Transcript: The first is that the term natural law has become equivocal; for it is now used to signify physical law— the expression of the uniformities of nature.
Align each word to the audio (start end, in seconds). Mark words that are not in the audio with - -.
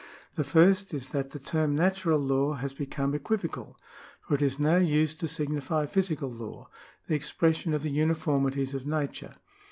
The 0.33 0.43
first 0.43 0.95
is 0.95 1.09
that 1.11 1.29
the 1.29 1.37
term 1.37 1.75
natural 1.75 2.19
law 2.19 2.53
has 2.53 2.73
become 2.73 3.13
equivocal; 3.13 3.77
for 4.21 4.33
it 4.33 4.41
is 4.41 4.57
now 4.57 4.77
used 4.77 5.19
to 5.19 5.27
signify 5.27 5.85
physical 5.85 6.31
law— 6.31 6.69
the 7.07 7.13
expression 7.13 7.71
of 7.75 7.83
the 7.83 7.91
uniformities 7.91 8.73
of 8.73 8.87
nature. 8.87 9.35